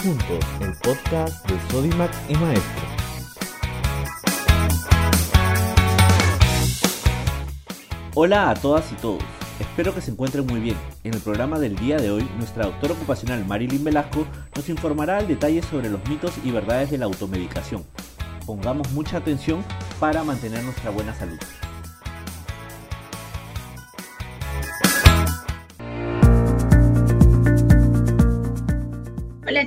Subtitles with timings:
[0.00, 2.86] Juntos, el podcast de Sodimac y Maestro.
[8.14, 9.24] Hola a todas y todos,
[9.58, 10.76] espero que se encuentren muy bien.
[11.02, 14.24] En el programa del día de hoy, nuestra doctora ocupacional Marilyn Velasco
[14.54, 17.84] nos informará al detalle sobre los mitos y verdades de la automedicación.
[18.46, 19.64] Pongamos mucha atención
[19.98, 21.38] para mantener nuestra buena salud.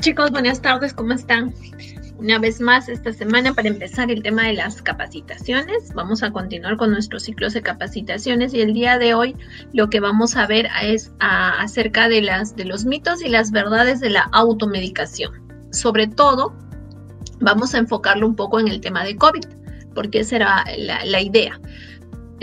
[0.02, 1.54] Chicos, buenas tardes, ¿cómo están?
[2.18, 5.94] Una vez más esta semana para empezar el tema de las capacitaciones.
[5.94, 9.36] Vamos a continuar con nuestros ciclos de capacitaciones y el día de hoy
[9.74, 14.00] lo que vamos a ver es acerca de, las, de los mitos y las verdades
[14.00, 15.34] de la automedicación.
[15.72, 16.56] Sobre todo,
[17.40, 19.46] vamos a enfocarlo un poco en el tema de COVID,
[19.94, 20.66] porque esa era
[21.06, 21.60] la idea.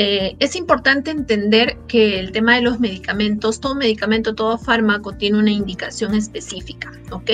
[0.01, 5.39] Eh, es importante entender que el tema de los medicamentos, todo medicamento, todo fármaco tiene
[5.39, 7.31] una indicación específica, ¿ok?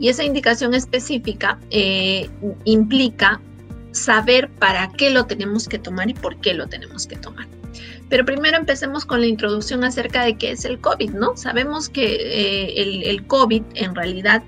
[0.00, 2.28] Y esa indicación específica eh,
[2.64, 3.40] implica
[3.92, 7.46] saber para qué lo tenemos que tomar y por qué lo tenemos que tomar.
[8.08, 11.36] Pero primero empecemos con la introducción acerca de qué es el COVID, ¿no?
[11.36, 14.42] Sabemos que eh, el, el, COVID en realidad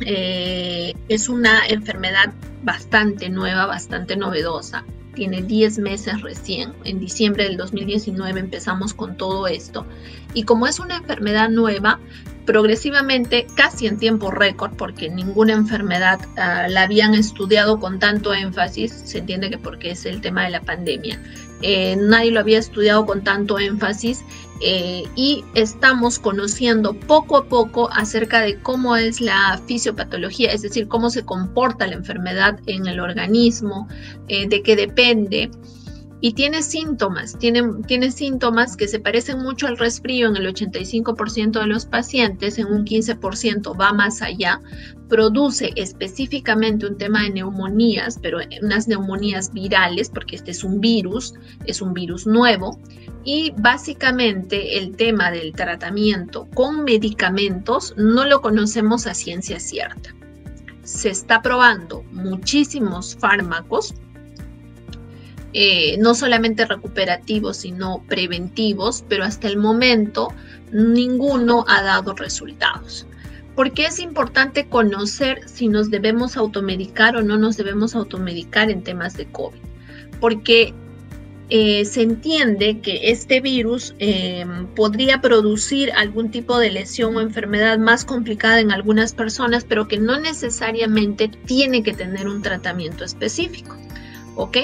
[0.00, 4.84] es una enfermedad bastante nueva, bastante novedosa
[5.14, 6.72] tiene 10 meses recién.
[6.84, 9.86] En diciembre del 2019 empezamos con todo esto.
[10.34, 12.00] Y como es una enfermedad nueva,
[12.44, 18.92] progresivamente, casi en tiempo récord, porque ninguna enfermedad ah, la habían estudiado con tanto énfasis,
[18.92, 21.20] se entiende que porque es el tema de la pandemia,
[21.62, 24.22] eh, nadie lo había estudiado con tanto énfasis
[24.60, 30.88] eh, y estamos conociendo poco a poco acerca de cómo es la fisiopatología, es decir,
[30.88, 33.88] cómo se comporta la enfermedad en el organismo,
[34.28, 35.50] eh, de qué depende.
[36.24, 41.66] Y tiene síntomas, tiene, síntomas que se parecen mucho al resfrío en el 85% de
[41.66, 44.58] los pacientes, en un 15% va más allá,
[45.10, 51.34] produce específicamente un tema de neumonías, pero unas neumonías virales, porque este es un virus,
[51.66, 52.80] es un virus nuevo,
[53.22, 60.14] y básicamente el tema del tratamiento con medicamentos no lo conocemos a ciencia cierta.
[60.84, 63.94] Se está probando muchísimos fármacos,
[65.54, 70.28] eh, no solamente recuperativos, sino preventivos, pero hasta el momento
[70.72, 73.06] ninguno ha dado resultados.
[73.54, 78.82] ¿Por qué es importante conocer si nos debemos automedicar o no nos debemos automedicar en
[78.82, 79.60] temas de COVID?
[80.20, 80.74] Porque
[81.50, 87.78] eh, se entiende que este virus em, podría producir algún tipo de lesión o enfermedad
[87.78, 93.76] más complicada en algunas personas, pero que no necesariamente tiene que tener un tratamiento específico.
[94.36, 94.56] ¿Ok?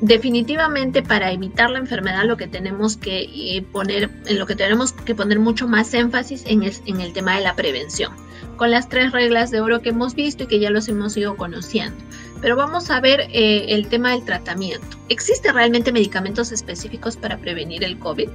[0.00, 4.92] Definitivamente para evitar la enfermedad lo que tenemos que eh, poner, en lo que tenemos
[4.92, 8.12] que poner mucho más énfasis en, en el tema de la prevención,
[8.56, 11.36] con las tres reglas de oro que hemos visto y que ya los hemos ido
[11.36, 11.96] conociendo.
[12.40, 14.98] Pero vamos a ver eh, el tema del tratamiento.
[15.08, 18.28] ¿Existe realmente medicamentos específicos para prevenir el COVID?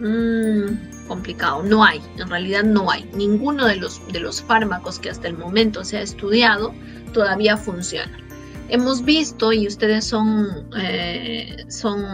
[0.00, 3.08] Mm, complicado, no hay, en realidad no hay.
[3.14, 6.74] Ninguno de los, de los fármacos que hasta el momento se ha estudiado
[7.12, 8.18] todavía funciona.
[8.68, 12.04] Hemos visto, y ustedes son, eh, son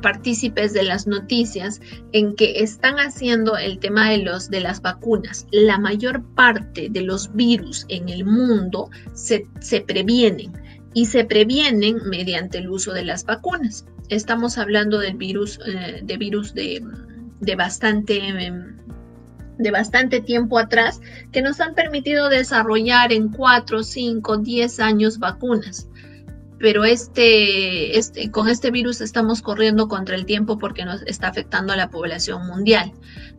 [0.00, 1.80] partícipes de las noticias
[2.12, 5.46] en que están haciendo el tema de, los, de las vacunas.
[5.50, 9.46] La mayor parte de los virus en el mundo se,
[9.86, 10.52] previenen
[10.94, 13.84] y se previenen mediante el uso de las vacunas.
[14.08, 16.80] Estamos hablando del virus, eh, de virus de,
[17.56, 18.20] bastante
[19.58, 21.00] de bastante tiempo atrás
[21.32, 25.88] que nos han permitido desarrollar en 4, 5, 10 años vacunas
[26.58, 31.72] pero este, este, con este virus estamos corriendo contra el tiempo porque nos está afectando
[31.72, 32.92] a la población mundial.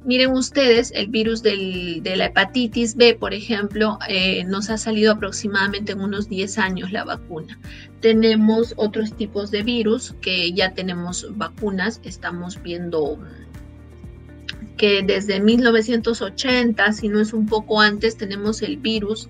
[0.05, 5.93] Miren ustedes, el virus de la hepatitis B, por ejemplo, eh, nos ha salido aproximadamente
[5.93, 7.59] en unos 10 años la vacuna.
[8.01, 13.19] Tenemos otros tipos de virus que ya tenemos vacunas, estamos viendo
[14.77, 19.29] que desde 1980, si no es un poco antes, tenemos el virus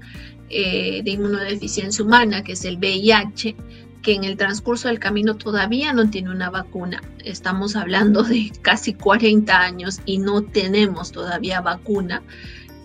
[0.49, 3.55] eh, de inmunodeficiencia humana, que es el VIH,
[4.01, 7.01] que en el transcurso del camino todavía no tiene una vacuna.
[7.23, 12.21] Estamos hablando de casi 40 años y no tenemos todavía vacuna.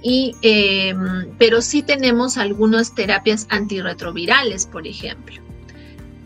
[0.03, 5.41] Y, em, pero sí tenemos algunas terapias antirretrovirales, por ejemplo.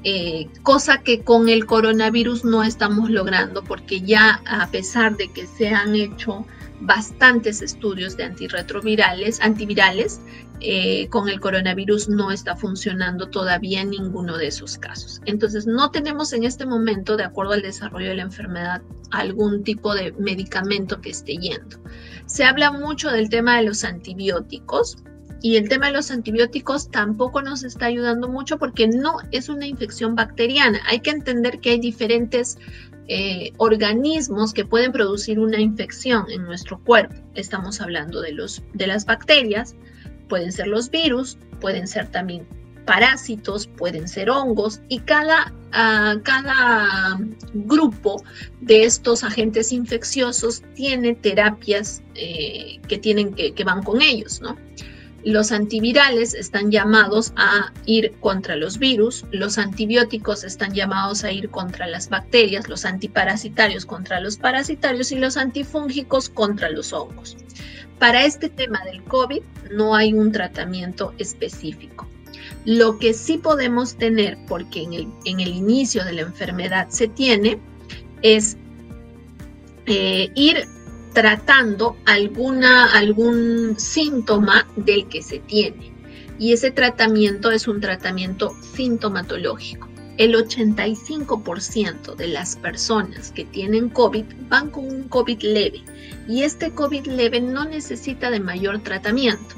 [0.08, 5.48] Eh, cosa que con el coronavirus no estamos logrando porque ya a pesar de que
[5.48, 6.46] se han hecho
[6.80, 10.20] bastantes estudios de antirretrovirales, antivirales.
[10.60, 15.20] Eh, con el coronavirus no está funcionando todavía en ninguno de esos casos.
[15.26, 18.80] Entonces, no tenemos en este momento, de acuerdo al desarrollo de la enfermedad,
[19.10, 21.78] algún tipo de medicamento que esté yendo.
[22.24, 24.96] Se habla mucho del tema de los antibióticos,
[25.46, 29.64] y el tema de los antibióticos tampoco nos está ayudando mucho porque no es una
[29.64, 30.80] infección bacteriana.
[30.88, 32.58] Hay que entender que hay diferentes
[33.06, 37.14] eh, organismos que pueden producir una infección en nuestro cuerpo.
[37.36, 39.76] Estamos hablando de, los, de las bacterias,
[40.28, 42.44] pueden ser los virus, pueden ser también
[42.84, 47.20] parásitos, pueden ser hongos y cada, uh, cada
[47.54, 48.20] grupo
[48.62, 54.56] de estos agentes infecciosos tiene terapias eh, que, tienen que, que van con ellos, ¿no?
[55.26, 61.50] Los antivirales están llamados a ir contra los virus, los antibióticos están llamados a ir
[61.50, 67.36] contra las bacterias, los antiparasitarios contra los parasitarios y los antifúngicos contra los hongos.
[67.98, 69.42] Para este tema del COVID
[69.72, 72.06] no hay un tratamiento específico.
[72.64, 77.58] Lo que sí podemos tener, porque en el, inicio de la enfermedad se tiene,
[78.22, 78.56] es
[79.86, 80.68] eh, ir
[81.16, 85.90] tratando alguna, algún síntoma del que se tiene.
[86.38, 89.88] Y ese tratamiento es un tratamiento sintomatológico.
[90.18, 95.82] El 85% de las personas que tienen COVID van con un COVID leve
[96.28, 99.54] y este COVID leve no necesita de mayor tratamiento.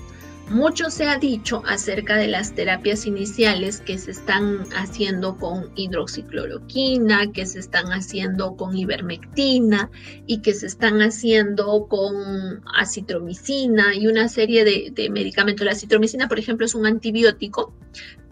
[0.50, 7.32] Mucho se ha dicho acerca de las terapias iniciales que se están haciendo con hidroxicloroquina,
[7.32, 9.90] que se están haciendo con ivermectina
[10.26, 15.66] y que se están haciendo con acitromicina y una serie de, medicamentos.
[15.66, 17.74] La acitromicina, por ejemplo, es un antibiótico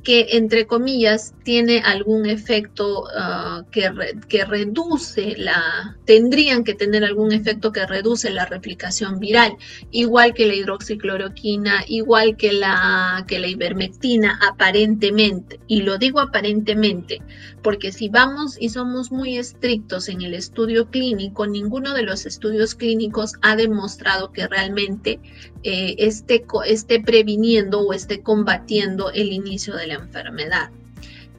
[0.06, 3.90] que, entre comillas, tiene algún efecto ah, que,
[4.28, 9.56] que, reduce la, tendrían que tener algún efecto que reduce la replicación viral,
[9.90, 15.58] igual que la hidroxicloroquina, igual que la, que la ivermectina, aparentemente.
[15.66, 17.20] Y lo digo aparentemente,
[17.66, 22.76] porque si vamos y somos muy estrictos en el estudio clínico, ninguno de los estudios
[22.76, 25.18] clínicos ha demostrado que realmente
[25.64, 30.70] eh, esté, esté previniendo o esté combatiendo el inicio de la enfermedad.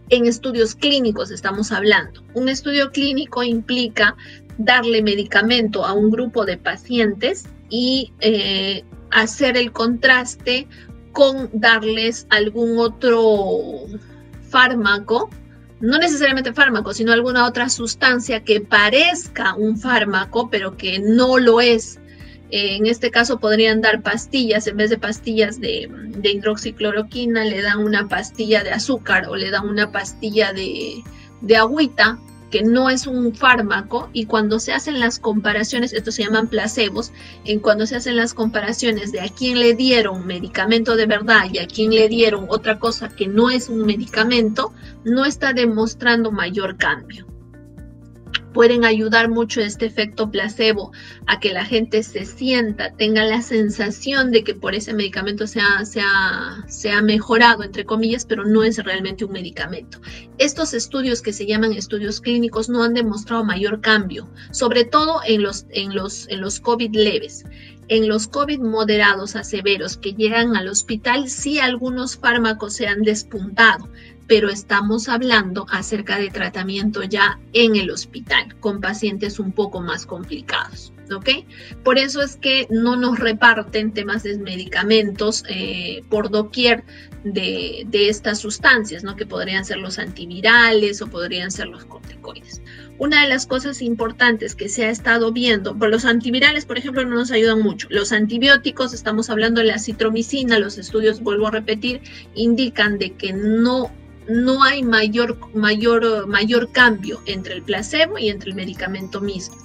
[0.10, 2.22] En estudios clínicos estamos hablando.
[2.34, 4.18] Un estudio clínico implica
[4.58, 10.68] darle medicamento a un grupo de pacientes y eh, hacer el contraste
[11.14, 13.86] con darles algún otro
[14.50, 15.30] fármaco,
[15.80, 21.62] no necesariamente fármaco, sino alguna otra sustancia que parezca un fármaco, pero que no lo
[21.62, 22.00] es.
[22.50, 25.90] En este caso podrían dar pastillas, en vez de pastillas de,
[26.24, 31.04] hidroxicloroquina, le dan una pastilla de azúcar o le dan una pastilla de,
[31.42, 32.20] de agüita,
[32.50, 37.12] que no es un fármaco, y cuando se hacen las comparaciones, estos se llaman placebos,
[37.46, 41.60] en cuando se hacen las comparaciones de a quién le dieron medicamento de verdad y
[41.60, 44.74] a quién le dieron otra cosa que no es un medicamento,
[45.04, 47.26] no está demostrando mayor cambio
[48.54, 50.92] pueden ayudar mucho este efecto placebo
[51.28, 55.60] a que la gente se sienta, tenga la sensación de que por ese medicamento se
[55.62, 55.86] ha,
[56.68, 60.00] se mejorado, entre comillas, pero no es realmente un medicamento.
[60.38, 65.44] Estos estudios que se llaman estudios clínicos no han demostrado mayor cambio, sobre todo en
[65.44, 67.46] los, en los, en los COVID leves.
[67.90, 73.04] En los COVID moderados a severos que llegan al hospital, sí algunos fármacos se han
[73.04, 73.88] despuntado,
[74.28, 80.06] pero estamos hablando acerca de tratamiento ya en el hospital con pacientes un poco más
[80.06, 80.94] complicados.
[81.16, 81.30] ¿Ok?
[81.86, 86.84] Por eso es que no nos reparten temas de medicamentos eh, por doquier
[87.24, 89.16] de, de, estas sustancias, ¿no?
[89.16, 92.62] Que podrían ser los antivirales o podrían ser los corticoides.
[93.00, 97.06] Una de las cosas importantes que se ha estado viendo, por los antivirales, por ejemplo,
[97.06, 97.88] no nos ayudan mucho.
[97.90, 102.02] Los antibióticos, estamos hablando de la citromicina, los estudios, vuelvo a repetir,
[102.36, 103.92] indican de que no
[104.30, 109.56] no hay mayor, mayor, mayor cambio entre el placebo y entre el medicamento mismo.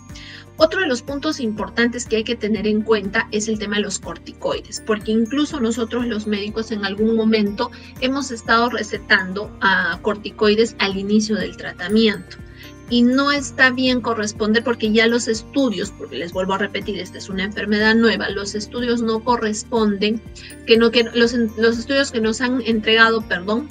[0.58, 3.82] Otro de los puntos importantes que hay que tener en cuenta es el tema de
[3.82, 9.50] los corticoides, porque incluso nosotros los médicos en algún momento hemos estado recetando
[10.02, 12.36] corticoides al inicio del tratamiento.
[12.90, 17.16] Y no está bien corresponder porque ya los estudios, porque les vuelvo a repetir, esta
[17.16, 20.20] es una enfermedad nueva, los estudios no corresponden,
[20.66, 23.66] que no que los, los estudios que nos han entregado, perdón,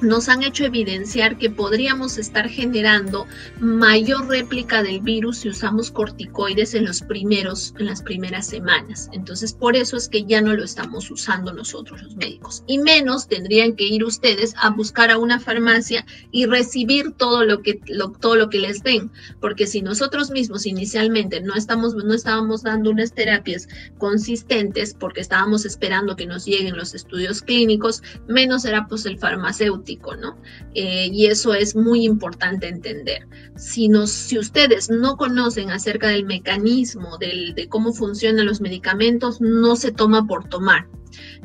[0.00, 3.26] nos han hecho evidenciar que podríamos estar generando
[3.60, 9.08] mayor réplica del virus si usamos corticoides en los primeros en las primeras semanas.
[9.12, 12.62] Entonces, por eso es que ya no lo estamos usando nosotros los médicos.
[12.66, 17.62] Y menos tendrían que ir ustedes a buscar a una farmacia y recibir todo lo
[17.62, 17.80] que
[18.20, 19.10] todo lo que les den,
[19.40, 25.64] porque si nosotros mismos inicialmente no estamos no estábamos dando unas terapias consistentes porque estábamos
[25.64, 29.85] esperando que nos lleguen los estudios clínicos, menos será pues el farmacéutico
[30.20, 30.36] ¿no?
[30.74, 33.26] Eh, y eso es muy importante entender.
[33.56, 39.76] Si, nos, si ustedes no conocen acerca del mecanismo, de cómo funcionan los medicamentos, no
[39.76, 40.88] se toma por tomar.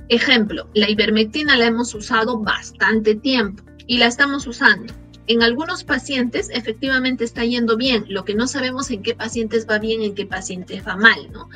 [0.09, 4.93] Ejemplo, la ivermectina la hemos usado bastante tiempo y la estamos usando.
[5.27, 9.77] En algunos pacientes efectivamente está yendo bien, lo que no sabemos en qué pacientes va
[9.77, 11.47] bien, en qué pacientes va mal, ¿no?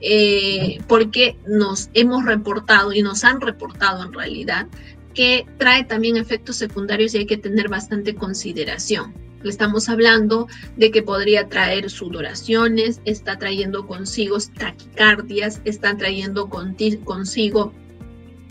[0.00, 4.68] Eh, porque nos hemos reportado y nos han reportado en realidad
[5.14, 9.14] que trae también efectos secundarios y hay que tener bastante consideración.
[9.44, 17.72] Estamos hablando de que podría traer sudoraciones, está trayendo consigo taquicardias, está trayendo consigo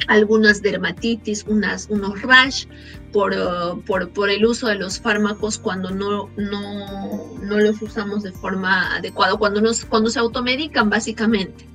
[0.08, 2.66] algunas dermatitis, unas, unos rash
[3.12, 8.32] por, uh, por, el uso de los fármacos cuando no, no, no los usamos de
[8.32, 11.68] forma adecuada, cuando, nos, cuando se automedican básicamente.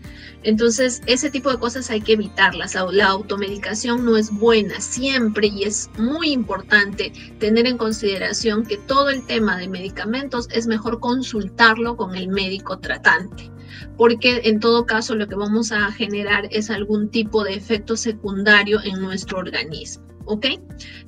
[0.44, 2.76] Entonces, ese tipo de cosas hay que evitarlas.
[2.92, 9.10] La automedicación no es buena siempre y es muy importante tener en consideración que todo
[9.10, 13.50] el tema de medicamentos es mejor consultarlo con el médico tratante
[13.96, 18.80] porque en todo caso lo que vamos a generar es algún tipo de efecto secundario
[18.82, 20.04] en nuestro organismo.
[20.28, 20.46] ¿Ok?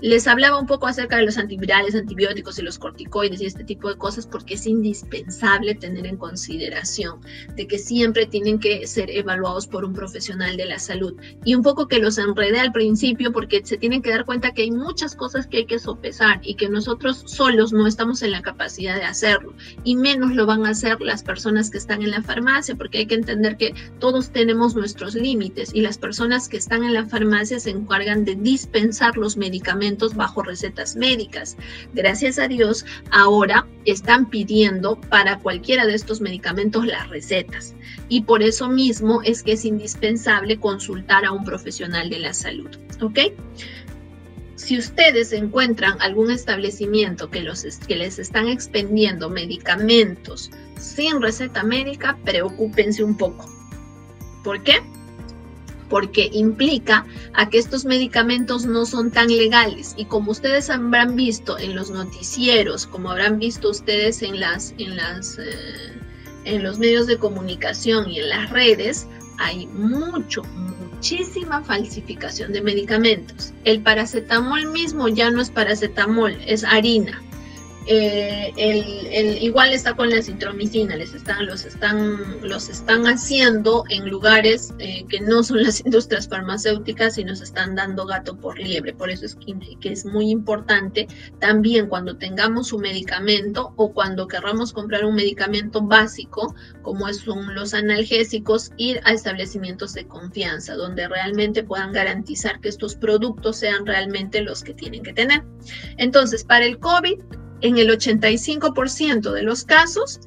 [0.01, 3.89] Les hablaba un poco acerca de los antivirales, antibióticos y los corticoides y este tipo
[3.89, 7.21] de cosas porque es indispensable tener en consideración
[7.55, 11.15] de que siempre tienen que ser evaluados por un profesional de la salud.
[11.45, 14.63] Y un poco que los enredé al principio porque se tienen que dar cuenta que
[14.63, 18.43] hay muchas cosas que hay que sopesar y que nosotros solos no estamos en la
[18.43, 19.55] capacidad de hacerlo.
[19.85, 23.07] Y menos lo van a hacer las personas que están en la farmacia porque hay
[23.07, 27.61] que entender que todos tenemos nuestros límites y las personas que están en la farmacia
[27.61, 31.57] se encargan de dispensar los medicamentos bajo recetas médicas.
[31.93, 37.75] Gracias a Dios, ahora están pidiendo para cualquiera de estos medicamentos las recetas.
[38.09, 42.71] Y por eso mismo es que es indispensable consultar a un profesional de la salud.
[43.01, 43.19] ¿Ok?
[44.57, 52.19] Si ustedes encuentran algún establecimiento que, los, que les están expendiendo medicamentos sin receta médica,
[52.25, 53.49] preocúpense un poco.
[54.45, 54.83] ¿Por qué?
[55.91, 57.05] Porque implica
[57.35, 61.91] a que estos medicamentos no son tan legales y como ustedes habrán visto en los
[61.91, 66.01] noticieros, como habrán visto ustedes en las en las eh,
[66.45, 69.07] en los medios de comunicación y en las redes,
[69.39, 73.53] hay mucho, muchísima falsificación de medicamentos.
[73.65, 77.23] El paracetamol mismo ya no es paracetamol, es harina.
[77.87, 84.75] Eh, igual está con la citromicina, les están, los, están, los están haciendo en lugares
[84.79, 88.93] eh, que no son las industrias farmacéuticas y nos están dando gato por liebre.
[88.93, 91.09] Por eso es que, que, es muy importante
[91.39, 97.75] también cuando tengamos un medicamento o cuando querramos comprar un medicamento básico, como son los
[97.75, 104.43] analgésicos, ir a establecimientos de confianza, donde realmente puedan garantizar que estos productos sean realmente
[104.43, 105.43] los que tienen que tener.
[105.97, 107.21] Entonces, para el COVID,
[107.61, 110.21] en el 85% de los casos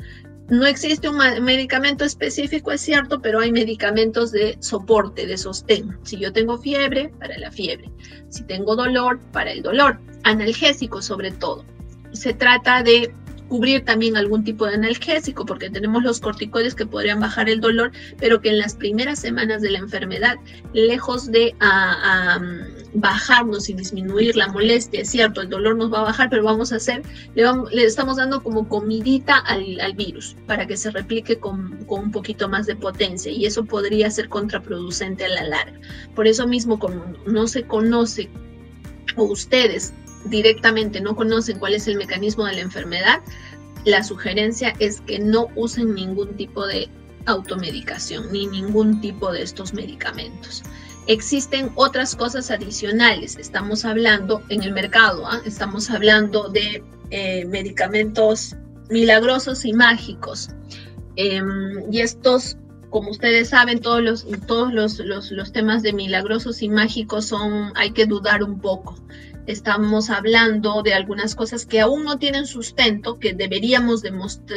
[0.50, 5.98] no existe un medicamento específico, es cierto, pero hay medicamentos de soporte, de sostén.
[6.04, 7.90] Si yo tengo fiebre, para la fiebre.
[8.30, 10.00] Si tengo dolor, para el dolor.
[10.24, 11.66] Analgésico sobre todo.
[12.12, 13.14] Se trata de
[13.48, 17.92] cubrir también algún tipo de analgésico, porque tenemos los corticoides que podrían bajar el dolor,
[18.18, 20.36] pero que en las primeras semanas de la enfermedad,
[20.74, 26.04] lejos de mm, bajarnos y disminuir la molestia, es cierto, el dolor nos va a
[26.04, 27.02] bajar, pero vamos a hacer,
[27.36, 32.48] le, estamos dando como comidita al, virus para que se replique con, con, un poquito
[32.48, 35.80] más de potencia y eso podría ser contraproducente a la larga.
[36.16, 38.30] Por eso mismo, como no se conoce
[39.16, 39.94] o ustedes
[40.26, 43.22] directamente no conocen cuál es el mecanismo de la enfermedad,
[43.86, 46.90] la sugerencia es que no usen ningún tipo de
[47.26, 50.64] automedicación ni ningún tipo de estos medicamentos.
[51.08, 53.38] Existen otras cosas adicionales.
[53.38, 55.42] Estamos hablando en el mercado, ¿ah?
[55.46, 58.56] estamos hablando de eh, medicamentos
[58.90, 60.50] milagrosos y mágicos.
[61.16, 62.58] Em, y estos,
[62.90, 67.92] como ustedes saben, todos, los, todos los, los temas de milagrosos y mágicos son, hay
[67.92, 68.96] que dudar un poco
[69.46, 74.02] estamos hablando de algunas cosas que aún no tienen sustento, que, deberíamos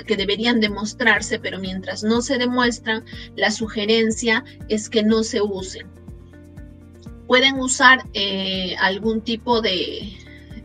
[0.06, 5.88] que deberían demostrarse, pero mientras no se demuestran, la sugerencia es que no se usen.
[7.26, 10.16] Pueden usar eh, algún tipo de,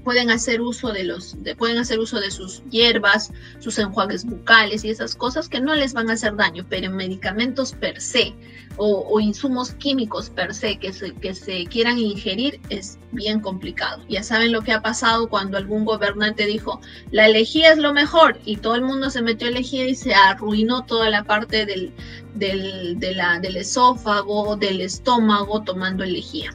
[0.03, 4.83] pueden hacer uso de los, de, pueden hacer uso de sus hierbas, sus enjuagues bucales
[4.83, 8.33] y esas cosas que no les van a hacer daño, pero en medicamentos per se
[8.77, 14.03] o, insumos químicos per se que se, que se quieran ingerir es bien complicado.
[14.09, 16.81] Ya saben lo que ha pasado cuando algún gobernante dijo
[17.11, 20.13] la lejía es lo mejor y todo el mundo se metió a lejía y se
[20.13, 21.93] arruinó toda la parte del,
[22.35, 26.51] del, del esófago, del estómago tomando lejía,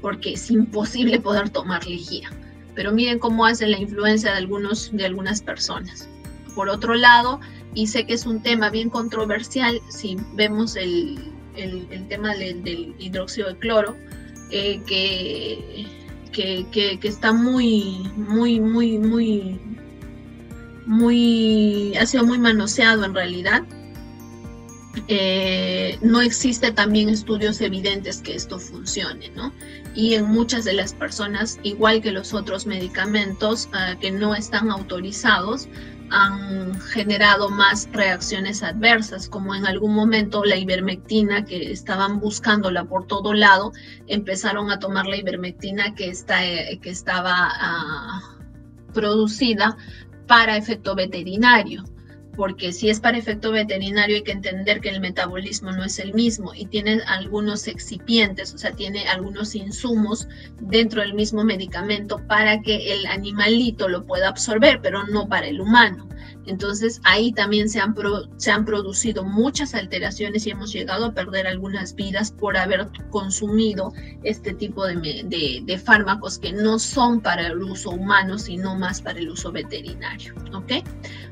[0.00, 2.30] porque es imposible poder tomar lejía
[2.76, 6.08] pero miren cómo hace la influencia de, algunos, de algunas personas.
[6.54, 7.40] Por otro lado,
[7.74, 11.18] y sé que es un tema bien controversial, si vemos el,
[12.08, 13.96] tema del, hidróxido de cloro,
[14.50, 15.86] eh, que,
[16.32, 16.66] que,
[17.00, 19.58] que, está muy, muy, muy, muy,
[20.84, 23.62] muy, ha sido muy manoseado en realidad.
[25.08, 29.52] Eh, no existe también estudios evidentes que esto funcione, ¿no?
[29.94, 34.70] Y en muchas de las personas, igual que los otros medicamentos uh, que no están
[34.70, 35.68] autorizados,
[36.10, 43.06] han generado más reacciones adversas, como en algún momento la ivermectina, que estaban buscándola por
[43.06, 43.72] todo lado,
[44.08, 49.76] empezaron a tomar la ivermectina que, está, eh, que estaba uh, producida
[50.26, 51.84] para efecto veterinario
[52.36, 56.14] porque si es para efecto veterinario hay que entender que el metabolismo no es el
[56.14, 60.28] mismo y tiene algunos excipientes, o sea, tiene algunos insumos
[60.60, 65.60] dentro del mismo medicamento para que el animalito lo pueda absorber, pero no para el
[65.60, 66.08] humano.
[66.46, 67.94] Entonces ahí también se han,
[68.36, 73.92] se han producido muchas alteraciones y hemos llegado a perder algunas vidas por haber consumido
[74.22, 79.28] este tipo de, fármacos que no son para el uso humano, sino más para el
[79.28, 80.34] uso veterinario.
[80.54, 80.84] ¿Ok?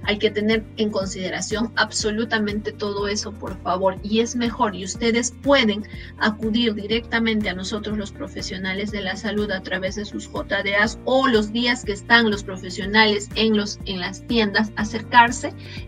[0.07, 3.97] Hay que tener en consideración absolutamente todo eso, por favor.
[4.03, 5.85] Y es mejor, y ustedes pueden
[6.19, 11.27] acudir directamente a nosotros los profesionales de la salud a través de sus JDAs o
[11.27, 14.73] los días que están los profesionales en, los, en las tiendas,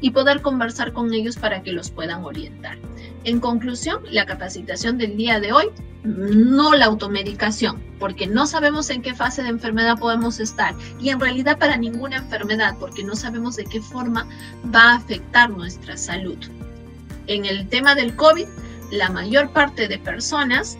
[0.00, 2.78] y poder conversar con ellos para que los puedan orientar.
[3.24, 5.66] En conclusión, la capacitación del día de hoy,
[6.04, 11.18] no la automedicación, porque no sabemos en qué fase de enfermedad podemos estar y en
[11.18, 14.28] realidad para ninguna enfermedad, porque no sabemos de qué forma
[14.72, 16.38] va a afectar nuestra salud.
[17.26, 18.46] En el tema del COVID,
[18.92, 20.78] la mayor parte de personas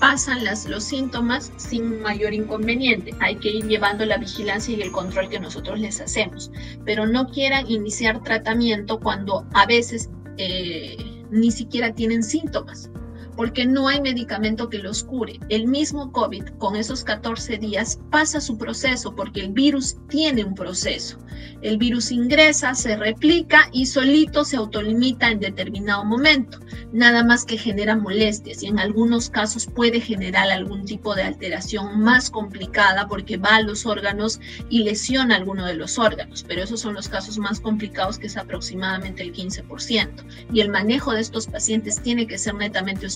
[0.00, 3.14] pasan las, los síntomas sin mayor inconveniente.
[3.20, 6.50] Hay que ir llevando la vigilancia y el control que nosotros les hacemos,
[6.84, 10.10] pero no quieran iniciar tratamiento cuando a veces...
[10.36, 10.96] Eh,
[11.30, 12.90] ni siquiera tienen síntomas
[13.40, 15.40] porque no hay medicamento que los cure.
[15.48, 20.54] El mismo COVID, con esos 14 días, pasa su proceso porque el virus tiene un
[20.54, 21.16] proceso.
[21.62, 26.58] El virus ingresa, se replica y solito se autolimita en determinado momento,
[26.92, 32.00] nada más que genera molestias y en algunos casos puede generar algún tipo de alteración
[32.00, 36.80] más complicada porque va a los órganos y lesiona alguno de los órganos, pero esos
[36.80, 40.24] son los casos más complicados que es aproximadamente el 15%.
[40.52, 43.06] Y el manejo de estos pacientes tiene que ser netamente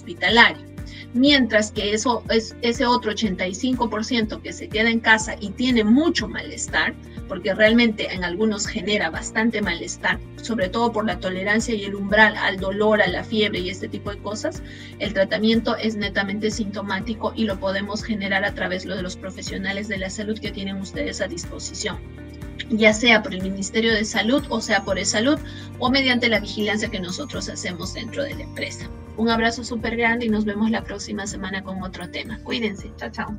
[1.15, 6.27] Mientras que eso es ese otro 85% que se queda en casa y tiene mucho
[6.27, 6.93] malestar,
[7.29, 12.37] porque realmente en algunos genera bastante malestar, sobre todo por la tolerancia y el umbral
[12.37, 14.63] al dolor, a la fiebre y este tipo de cosas,
[14.99, 19.99] el tratamiento es netamente sintomático y lo podemos generar a través de los profesionales de
[19.99, 22.24] la salud que tienen ustedes a disposición
[22.71, 25.39] ya sea por el Ministerio de Salud o sea por el Salud
[25.79, 28.89] o mediante la vigilancia que nosotros hacemos dentro de la empresa.
[29.17, 32.39] Un abrazo súper grande y nos vemos la próxima semana con otro tema.
[32.43, 32.91] Cuídense.
[32.97, 33.39] Chao, chao.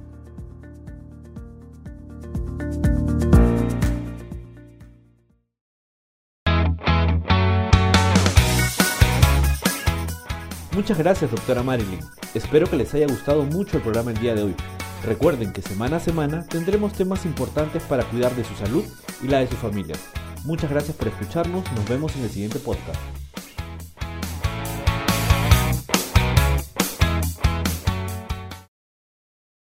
[10.75, 11.99] Muchas gracias, doctora Marilyn.
[12.33, 14.55] Espero que les haya gustado mucho el programa el día de hoy.
[15.03, 18.83] Recuerden que semana a semana tendremos temas importantes para cuidar de su salud
[19.21, 19.99] y la de sus familias.
[20.45, 23.24] Muchas gracias por escucharnos, nos vemos en el siguiente podcast.